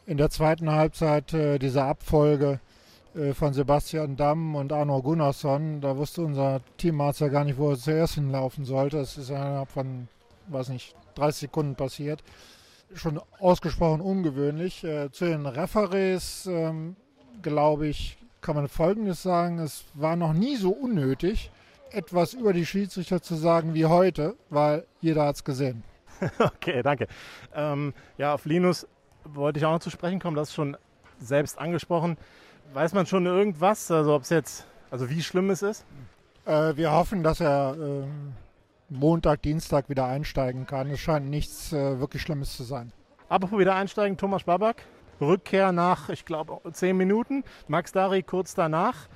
[0.05, 2.61] In der zweiten Halbzeit äh, diese Abfolge
[3.13, 7.71] äh, von Sebastian Damm und Arno Gunnarsson, da wusste unser Teamarzt ja gar nicht, wo
[7.71, 8.99] er zuerst hinlaufen sollte.
[8.99, 10.07] Es ist innerhalb von,
[10.47, 12.23] weiß nicht, 30 Sekunden passiert.
[12.93, 14.83] Schon ausgesprochen ungewöhnlich.
[14.83, 16.95] Äh, zu den Referees, ähm,
[17.41, 19.59] glaube ich, kann man Folgendes sagen.
[19.59, 21.51] Es war noch nie so unnötig,
[21.91, 25.83] etwas über die Schiedsrichter zu sagen wie heute, weil jeder hat es gesehen.
[26.39, 27.07] okay, danke.
[27.53, 28.87] Ähm, ja, auf Linus
[29.23, 30.35] wollte ich auch noch zu sprechen kommen.
[30.35, 30.77] Das ist schon
[31.19, 32.17] selbst angesprochen.
[32.73, 35.85] Weiß man schon irgendwas, also ob es jetzt, also wie schlimm es ist?
[36.45, 38.07] Äh, wir hoffen, dass er äh,
[38.89, 40.89] Montag, Dienstag wieder einsteigen kann.
[40.89, 42.93] Es scheint nichts äh, wirklich Schlimmes zu sein.
[43.27, 44.83] Apropos wieder einsteigen, Thomas Babak.
[45.19, 47.43] Rückkehr nach, ich glaube, zehn Minuten.
[47.67, 49.09] Max Dari kurz danach.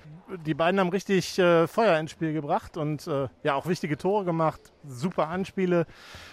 [0.45, 4.25] Die beiden haben richtig äh, Feuer ins Spiel gebracht und äh, ja auch wichtige Tore
[4.25, 4.59] gemacht.
[4.87, 5.85] Super Anspiele.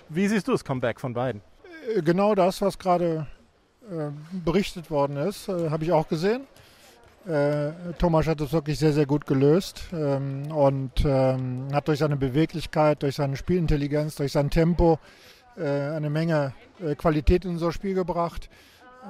[0.09, 1.43] Wie siehst du das Comeback von beiden?
[1.95, 3.27] Äh, genau das, was gerade
[3.91, 6.47] äh, berichtet worden ist, äh, habe ich auch gesehen.
[7.29, 12.17] Äh, Thomas hat es wirklich sehr, sehr gut gelöst ähm, und ähm, hat durch seine
[12.17, 14.99] Beweglichkeit, durch seine Spielintelligenz, durch sein Tempo
[15.59, 18.49] äh, eine Menge äh, Qualität in unser Spiel gebracht.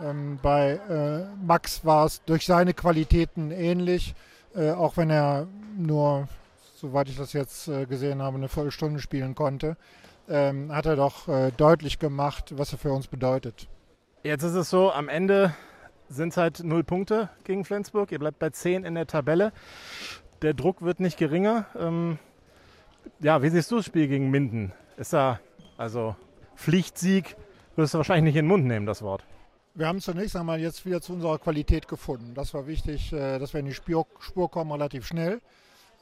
[0.03, 4.17] Ähm, bei äh, Max war es durch seine Qualitäten ähnlich,
[4.57, 6.27] äh, auch wenn er nur,
[6.75, 9.77] soweit ich das jetzt äh, gesehen habe, eine Viertelstunde spielen konnte,
[10.29, 13.69] ähm, hat er doch deutlich gemacht, was er für uns bedeutet.
[14.25, 15.55] Jetzt ist es so, am Ende
[16.09, 18.13] sind es halt null Punkte gegen Flensburg.
[18.13, 19.53] Ihr bleibt bei 10 in der Tabelle.
[20.43, 21.67] Der Druck wird nicht geringer.
[21.79, 22.19] Ähm,
[23.21, 24.73] ja, wie siehst du das Spiel gegen Minden?
[24.97, 25.41] Ist da,
[25.77, 26.17] also
[26.57, 27.37] Pflichtsieg,
[27.77, 29.25] würdest du wahrscheinlich nicht in den Mund nehmen, das Wort.
[29.75, 32.35] Wir haben zunächst einmal jetzt wieder zu unserer Qualität gefunden.
[32.35, 34.07] Das war wichtig, äh, dass wir in die Spur,
[34.51, 35.41] kommen relativ schnell.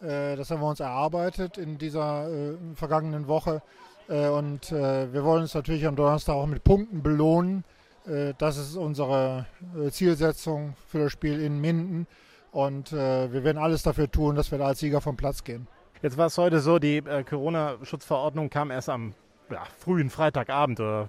[0.01, 3.62] Äh, das haben wir uns erarbeitet in dieser äh, vergangenen Woche.
[4.09, 7.64] Und wir wollen uns natürlich am Donnerstag auch mit Punkten belohnen.
[8.07, 12.07] Äh, das ist unsere äh, Zielsetzung für das Spiel in Minden.
[12.53, 15.66] Und äh, wir werden alles dafür tun, dass wir da als Sieger vom Platz gehen.
[16.03, 19.14] Jetzt war es heute so, die Corona-Schutzverordnung kam erst am
[19.51, 21.09] ja, frühen Freitagabend, oder,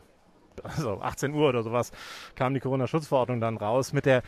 [0.63, 1.91] also 18 Uhr oder sowas,
[2.35, 4.23] kam die Corona-Schutzverordnung dann raus mit der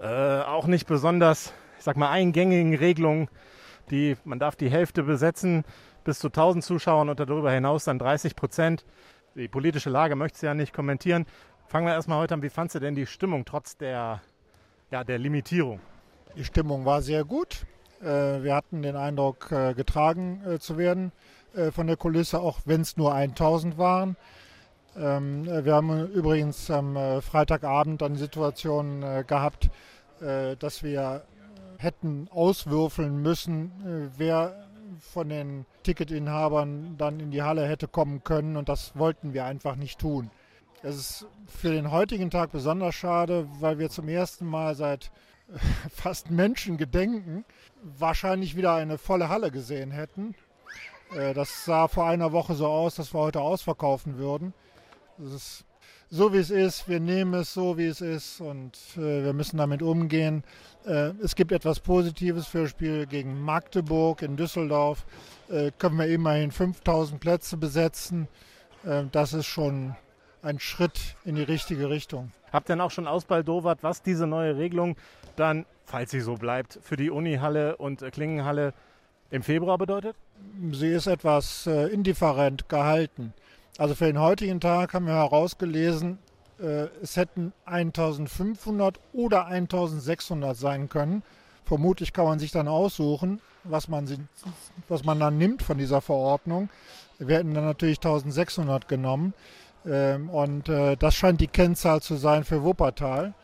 [0.00, 3.28] äh, auch nicht besonders, ich sag mal, eingängigen Regelung,
[3.90, 5.64] die man darf die Hälfte besetzen
[6.04, 8.84] bis zu 1000 Zuschauern und darüber hinaus dann 30 Prozent.
[9.34, 11.26] Die politische Lage möchte sie ja nicht kommentieren.
[11.68, 12.42] Fangen wir erstmal heute an.
[12.42, 14.22] Wie fandst du denn die Stimmung trotz der,
[14.90, 15.80] ja, der Limitierung?
[16.34, 17.66] Die Stimmung war sehr gut.
[18.00, 21.12] Äh, wir hatten den Eindruck, äh, getragen äh, zu werden
[21.72, 24.16] von der Kulisse, auch wenn es nur 1000 waren.
[24.96, 29.70] Ähm, wir haben übrigens am Freitagabend eine Situation gehabt,
[30.20, 31.24] dass wir
[31.78, 34.68] hätten auswürfeln müssen, wer
[35.00, 39.74] von den Ticketinhabern dann in die Halle hätte kommen können und das wollten wir einfach
[39.74, 40.30] nicht tun.
[40.82, 45.10] Es ist für den heutigen Tag besonders schade, weil wir zum ersten Mal seit
[45.90, 47.44] fast Menschengedenken
[47.82, 50.36] wahrscheinlich wieder eine volle Halle gesehen hätten.
[51.16, 54.54] Äh, das sah vor einer Woche so aus, dass wir heute ausverkaufen würden.
[55.18, 55.64] Es ist
[56.10, 56.88] so, wie es ist.
[56.88, 60.44] Wir nehmen es so, wie es ist und äh, wir müssen damit umgehen.
[60.86, 65.06] Äh, es gibt etwas Positives für das Spiel gegen Magdeburg in Düsseldorf.
[65.78, 68.28] können wir immerhin 5000 Plätze besetzen.
[69.12, 69.96] das ist schon
[70.42, 72.32] ein Schritt in die richtige Richtung.
[72.52, 74.96] Habt ihr denn auch schon ausbaldowert, was diese neue Regelung
[75.36, 78.72] dann, falls sie so bleibt, für die Unihalle und Klingenhalle
[79.30, 80.16] im Februar bedeutet?
[80.72, 83.34] Sie ist etwas äh, indifferent gehalten.
[83.76, 86.18] Also für den heutigen Tag haben wir herausgelesen,
[86.58, 91.22] äh, es hätten 1500 oder 1600 sein können.
[91.64, 94.28] Vermutlich kann man sich dann aussuchen, was man,
[94.88, 96.70] was man dann nimmt von dieser Verordnung.
[97.18, 99.34] Wir hätten dann natürlich 1600 genommen.
[99.86, 103.34] Ähm, und äh, das scheint die Kennzahl zu sein für Wuppertal.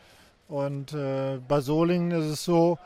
[0.47, 2.77] Und äh, bei Solingen ist es so,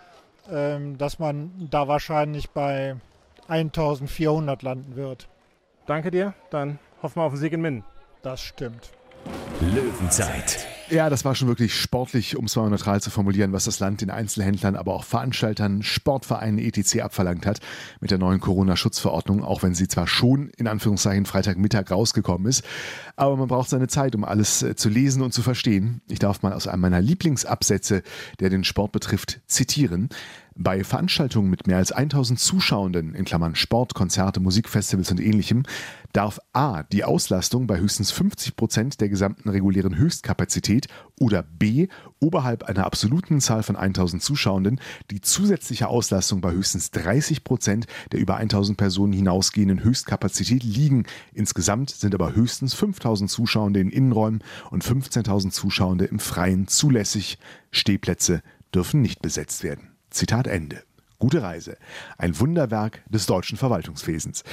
[0.52, 2.96] ähm, dass man da wahrscheinlich bei
[3.48, 5.28] 1400 landen wird.
[5.86, 6.34] Danke dir.
[6.52, 7.84] Dann hoffen wir auf den Sieg in Minden.
[8.22, 8.92] Das stimmt.
[9.62, 10.68] Löwenzeit.
[10.92, 14.02] Ja, das war schon wirklich sportlich, um es mal neutral zu formulieren, was das Land
[14.02, 17.02] den Einzelhändlern, aber auch Veranstaltern, Sportvereinen etc.
[17.02, 17.60] abverlangt hat
[18.00, 22.64] mit der neuen Corona-Schutzverordnung, auch wenn sie zwar schon in Anführungszeichen Freitagmittag rausgekommen ist,
[23.16, 26.02] aber man braucht seine Zeit, um alles äh, zu lesen und zu verstehen.
[26.08, 28.02] Ich darf mal aus einem meiner Lieblingsabsätze,
[28.40, 30.10] der den Sport betrifft, zitieren.
[30.56, 35.64] Bei Veranstaltungen mit mehr als 1000 Zuschauenden, in Klammern Sport, Konzerte, Musikfestivals und ähnlichem,
[36.14, 36.84] darf A.
[36.84, 40.88] die Auslastung bei höchstens 50 Prozent der gesamten regulären Höchstkapazität
[41.20, 41.88] oder B.
[42.20, 44.80] oberhalb einer absoluten Zahl von 1000 Zuschauenden
[45.12, 51.06] die zusätzliche Auslastung bei höchstens 30 Prozent der über 1000 Personen hinausgehenden Höchstkapazität liegen.
[51.34, 57.38] Insgesamt sind aber höchstens 5000 Zuschauende in Innenräumen und 15.000 Zuschauende im Freien zulässig.
[57.72, 58.42] Stehplätze
[58.74, 59.92] dürfen nicht besetzt werden.
[60.10, 60.89] Zitat Ende.
[61.20, 61.76] Gute Reise.
[62.18, 64.46] Ein Wunderwerk des deutschen Verwaltungswesens.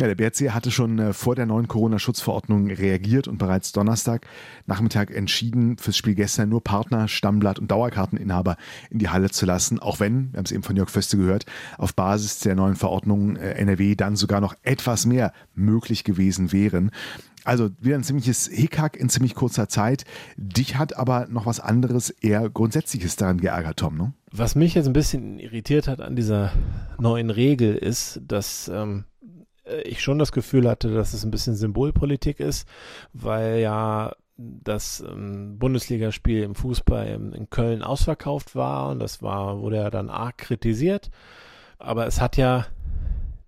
[0.00, 4.26] Ja, der BRC hatte schon äh, vor der neuen Corona-Schutzverordnung reagiert und bereits Donnerstag
[4.66, 8.56] Nachmittag entschieden, fürs Spiel gestern nur Partner, Stammblatt und Dauerkarteninhaber
[8.90, 11.46] in die Halle zu lassen, auch wenn, wir haben es eben von Jörg Föste gehört,
[11.76, 16.90] auf Basis der neuen Verordnung äh, NRW dann sogar noch etwas mehr möglich gewesen wären.
[17.48, 20.04] Also wieder ein ziemliches Hickhack in ziemlich kurzer Zeit.
[20.36, 24.12] Dich hat aber noch was anderes, eher Grundsätzliches daran geärgert, Tom, ne?
[24.30, 26.52] Was mich jetzt ein bisschen irritiert hat an dieser
[26.98, 29.04] neuen Regel ist, dass ähm,
[29.84, 32.68] ich schon das Gefühl hatte, dass es ein bisschen Symbolpolitik ist,
[33.14, 39.58] weil ja das ähm, Bundesligaspiel im Fußball in, in Köln ausverkauft war und das war,
[39.60, 41.10] wurde ja dann arg kritisiert.
[41.78, 42.66] Aber es hat ja,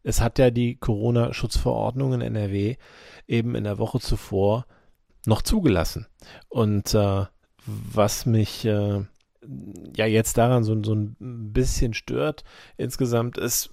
[0.03, 2.77] es hat ja die Corona-Schutzverordnung in NRW
[3.27, 4.67] eben in der Woche zuvor
[5.27, 6.07] noch zugelassen.
[6.49, 7.27] Und äh,
[7.67, 9.05] was mich äh,
[9.97, 11.17] ja jetzt daran so, so ein
[11.53, 12.45] bisschen stört
[12.77, 13.71] insgesamt ist,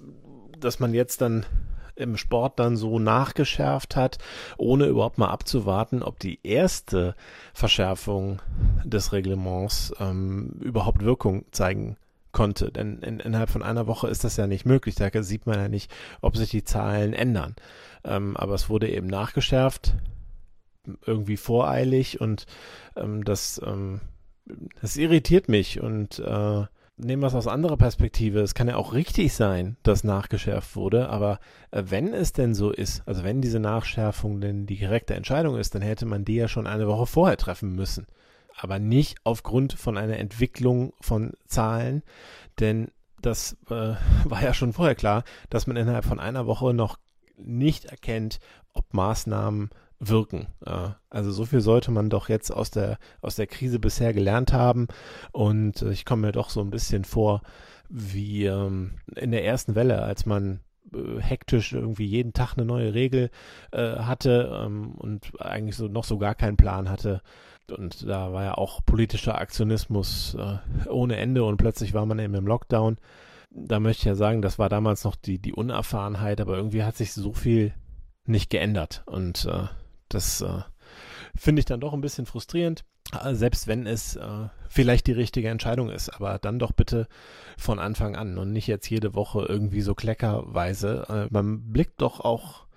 [0.59, 1.45] dass man jetzt dann
[1.95, 4.19] im Sport dann so nachgeschärft hat,
[4.57, 7.15] ohne überhaupt mal abzuwarten, ob die erste
[7.53, 8.39] Verschärfung
[8.83, 11.97] des Reglements ähm, überhaupt Wirkung zeigen
[12.37, 12.71] konnte.
[12.71, 14.93] Denn in, innerhalb von einer Woche ist das ja nicht möglich.
[14.93, 17.55] Da sieht man ja nicht, ob sich die Zahlen ändern.
[18.03, 19.95] Ähm, aber es wurde eben nachgeschärft,
[21.03, 22.45] irgendwie voreilig und
[22.95, 24.01] ähm, das, ähm,
[24.79, 28.41] das irritiert mich und äh, nehmen wir es aus anderer Perspektive.
[28.41, 31.39] Es kann ja auch richtig sein, dass nachgeschärft wurde, aber
[31.71, 35.73] äh, wenn es denn so ist, also wenn diese Nachschärfung denn die korrekte Entscheidung ist,
[35.73, 38.05] dann hätte man die ja schon eine Woche vorher treffen müssen.
[38.59, 42.03] Aber nicht aufgrund von einer Entwicklung von Zahlen,
[42.59, 42.91] denn
[43.21, 46.97] das äh, war ja schon vorher klar, dass man innerhalb von einer Woche noch
[47.37, 48.39] nicht erkennt,
[48.73, 50.47] ob Maßnahmen wirken.
[51.09, 54.87] Also so viel sollte man doch jetzt aus der, aus der Krise bisher gelernt haben.
[55.31, 57.41] Und ich komme mir doch so ein bisschen vor
[57.89, 60.59] wie ähm, in der ersten Welle, als man
[60.93, 63.29] äh, hektisch irgendwie jeden Tag eine neue Regel
[63.71, 67.21] äh, hatte ähm, und eigentlich so noch so gar keinen Plan hatte.
[67.71, 72.33] Und da war ja auch politischer Aktionismus äh, ohne Ende und plötzlich war man eben
[72.35, 72.97] im Lockdown.
[73.51, 76.95] Da möchte ich ja sagen, das war damals noch die, die Unerfahrenheit, aber irgendwie hat
[76.95, 77.73] sich so viel
[78.25, 79.03] nicht geändert.
[79.05, 79.67] Und äh,
[80.09, 80.61] das äh,
[81.35, 82.85] finde ich dann doch ein bisschen frustrierend,
[83.31, 86.09] selbst wenn es äh, vielleicht die richtige Entscheidung ist.
[86.09, 87.07] Aber dann doch bitte
[87.57, 91.05] von Anfang an und nicht jetzt jede Woche irgendwie so kleckerweise.
[91.09, 92.67] Äh, man blickt doch auch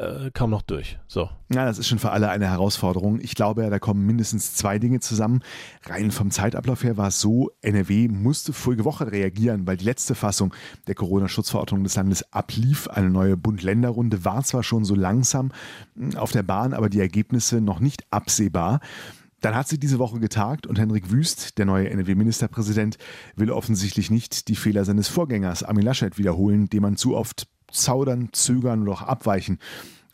[0.00, 0.98] äh, kaum noch durch.
[1.06, 1.28] So.
[1.52, 3.20] Ja, das ist schon für alle eine Herausforderung.
[3.20, 5.42] Ich glaube, da kommen mindestens zwei Dinge zusammen.
[5.84, 10.14] Rein vom Zeitablauf her war es so, NRW musste vorige Woche reagieren, weil die letzte
[10.14, 10.54] Fassung
[10.86, 12.88] der Corona-Schutzverordnung des Landes ablief.
[12.88, 15.52] Eine neue Bund-Länder-Runde war zwar schon so langsam
[15.96, 18.80] hm, auf der Bahn, aber die Ergebnisse noch nicht absehbar.
[19.40, 22.98] Dann hat sie diese Woche getagt und Henrik Wüst, der neue NRW-Ministerpräsident,
[23.36, 28.28] will offensichtlich nicht die Fehler seines Vorgängers Armin Laschet wiederholen, dem man zu oft zaudern,
[28.32, 29.58] zögern oder auch abweichen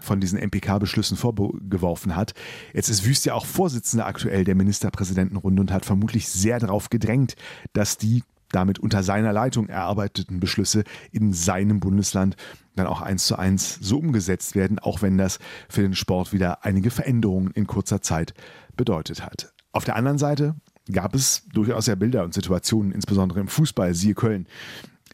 [0.01, 2.35] von diesen MPK-Beschlüssen vorgeworfen hat.
[2.75, 7.35] Jetzt ist Wüst ja auch Vorsitzender aktuell der Ministerpräsidentenrunde und hat vermutlich sehr darauf gedrängt,
[7.73, 12.37] dass die damit unter seiner Leitung erarbeiteten Beschlüsse in seinem Bundesland
[12.77, 16.65] dann auch eins zu eins so umgesetzt werden, auch wenn das für den Sport wieder
[16.65, 18.35] einige Veränderungen in kurzer Zeit
[18.77, 19.53] bedeutet hat.
[19.73, 20.55] Auf der anderen Seite
[20.91, 24.47] gab es durchaus ja Bilder und Situationen, insbesondere im Fußball, siehe Köln,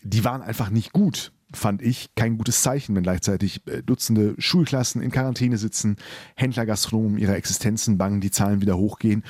[0.03, 5.03] die waren einfach nicht gut fand ich kein gutes Zeichen, wenn gleichzeitig äh, Dutzende Schulklassen
[5.03, 5.97] in Quarantäne sitzen,
[6.35, 9.23] Händler, Gastronomen ihrer Existenzen bangen, die Zahlen wieder hochgehen.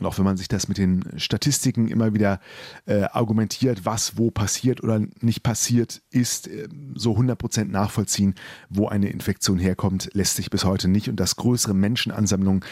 [0.00, 2.40] Und auch wenn man sich das mit den Statistiken immer wieder
[2.86, 8.34] äh, argumentiert, was wo passiert oder nicht passiert ist, äh, so 100% nachvollziehen,
[8.70, 11.08] wo eine Infektion herkommt, lässt sich bis heute nicht.
[11.08, 12.64] Und dass größere Menschenansammlungen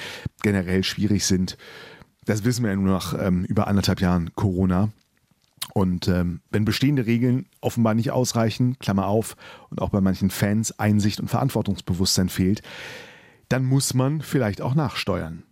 [0.42, 1.58] generell schwierig sind,
[2.24, 4.90] das wissen wir ja nur nach ähm, über anderthalb Jahren Corona.
[5.74, 9.36] Und ähm, wenn bestehende Regeln offenbar nicht ausreichen, Klammer auf,
[9.70, 12.62] und auch bei manchen Fans Einsicht und Verantwortungsbewusstsein fehlt,
[13.48, 15.42] dann muss man vielleicht auch nachsteuern.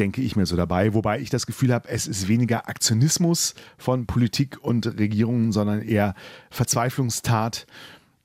[0.00, 4.06] Denke ich mir so dabei, wobei ich das Gefühl habe, es ist weniger Aktionismus von
[4.06, 6.14] Politik und Regierungen, sondern eher
[6.50, 7.66] Verzweiflungstat,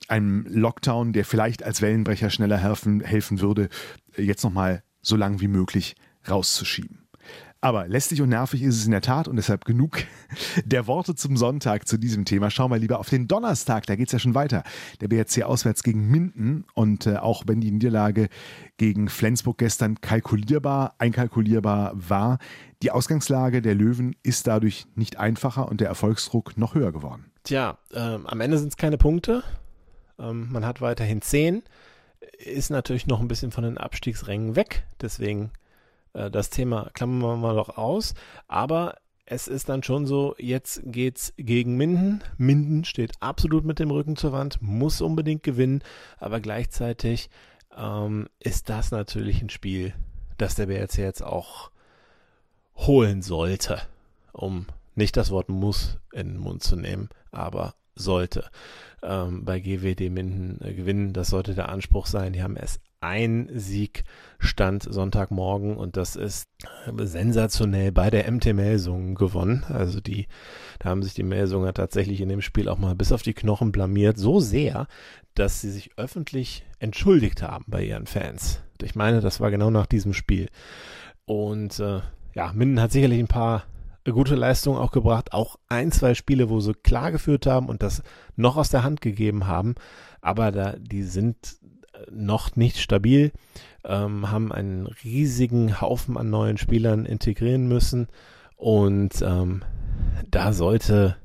[0.08, 3.68] einem Lockdown, der vielleicht als Wellenbrecher schneller helfen, helfen würde,
[4.16, 7.05] jetzt nochmal so lang wie möglich rauszuschieben.
[7.66, 10.04] Aber lästig und nervig ist es in der Tat und deshalb genug
[10.64, 12.48] der Worte zum Sonntag zu diesem Thema.
[12.48, 14.62] Schauen wir lieber auf den Donnerstag, da geht es ja schon weiter.
[15.00, 18.28] Der BRC auswärts gegen Minden und äh, auch wenn die Niederlage
[18.76, 22.38] gegen Flensburg gestern kalkulierbar, einkalkulierbar war,
[22.84, 27.32] die Ausgangslage der Löwen ist dadurch nicht einfacher und der Erfolgsdruck noch höher geworden.
[27.42, 29.42] Tja, ähm, am Ende sind es keine Punkte.
[30.20, 31.64] Ähm, man hat weiterhin zehn,
[32.38, 35.50] ist natürlich noch ein bisschen von den Abstiegsrängen weg, deswegen
[36.16, 38.14] äh, das Thema klammern wir mal doch aus.
[38.48, 42.22] Aber es ist dann schon so, jetzt geht's gegen Minden.
[42.38, 45.82] Minden steht absolut mit dem Rücken zur Wand, muss unbedingt gewinnen,
[46.18, 47.28] aber gleichzeitig
[47.76, 49.94] ähm, ist das natürlich ein Spiel,
[50.38, 51.70] das der BRC jetzt auch
[52.76, 53.82] holen sollte,
[54.32, 58.48] um nicht das Wort muss in den Mund zu nehmen, aber sollte
[59.02, 61.12] ähm, bei GWD Minden äh, gewinnen.
[61.12, 62.32] Das sollte der Anspruch sein.
[62.32, 64.04] Die haben es ein Sieg
[64.38, 66.48] stand Sonntagmorgen und das ist
[66.96, 69.64] sensationell bei der MT Melsungen gewonnen.
[69.68, 70.26] Also die,
[70.78, 73.72] da haben sich die Melsunger tatsächlich in dem Spiel auch mal bis auf die Knochen
[73.72, 74.86] blamiert, so sehr,
[75.34, 78.62] dass sie sich öffentlich entschuldigt haben bei ihren Fans.
[78.82, 80.48] Ich meine, das war genau nach diesem Spiel.
[81.24, 82.00] Und äh,
[82.34, 83.64] ja, Minden hat sicherlich ein paar
[84.04, 85.32] gute Leistungen auch gebracht.
[85.32, 88.02] Auch ein, zwei Spiele, wo sie klar geführt haben und das
[88.36, 89.74] noch aus der Hand gegeben haben.
[90.20, 91.58] Aber da, die sind
[92.10, 93.32] noch nicht stabil,
[93.84, 98.08] ähm, haben einen riesigen Haufen an neuen Spielern integrieren müssen
[98.56, 99.62] und ähm,
[100.30, 101.16] da sollte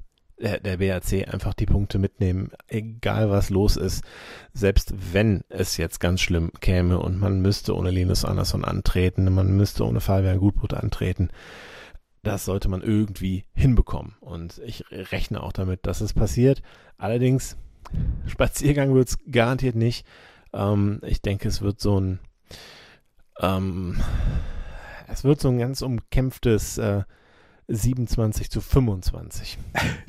[0.41, 4.03] der, der BAC einfach die Punkte mitnehmen, egal was los ist,
[4.53, 9.55] selbst wenn es jetzt ganz schlimm käme und man müsste ohne Linus Andersson antreten, man
[9.55, 11.29] müsste ohne Fabian Gutbrot antreten.
[12.23, 14.15] Das sollte man irgendwie hinbekommen.
[14.19, 16.61] Und ich rechne auch damit, dass es passiert.
[16.97, 17.57] Allerdings,
[18.27, 20.05] Spaziergang wird es garantiert nicht.
[20.53, 22.19] Ähm, ich denke, es wird so ein,
[23.39, 23.99] ähm,
[25.07, 27.03] es wird so ein ganz umkämpftes äh,
[27.67, 29.57] 27 zu 25.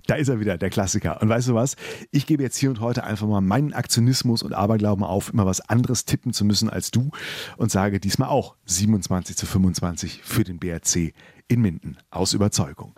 [0.09, 1.23] Da ist er wieder, der Klassiker.
[1.23, 1.77] Und weißt du was?
[2.11, 5.61] Ich gebe jetzt hier und heute einfach mal meinen Aktionismus und Aberglauben auf, immer was
[5.61, 7.13] anderes tippen zu müssen als du
[7.57, 11.15] und sage diesmal auch 27 zu 25 für den BRC
[11.47, 12.95] in Minden aus Überzeugung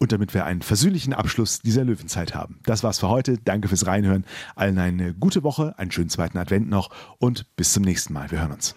[0.00, 2.58] und damit wir einen versöhnlichen Abschluss dieser Löwenzeit haben.
[2.64, 3.38] Das war's für heute.
[3.38, 4.24] Danke fürs Reinhören.
[4.56, 8.30] Allen eine gute Woche, einen schönen zweiten Advent noch und bis zum nächsten Mal.
[8.30, 8.74] Wir hören uns.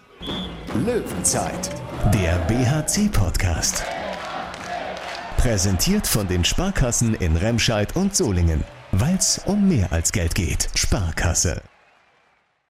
[0.86, 1.70] Löwenzeit,
[2.12, 3.84] der BHC-Podcast.
[5.38, 8.62] Präsentiert von den Sparkassen in Remscheid und Solingen.
[8.92, 10.68] Weil es um mehr als Geld geht.
[10.74, 11.62] Sparkasse.